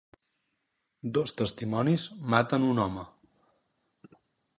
[1.17, 2.05] Dos testimonis
[2.35, 3.05] maten un home.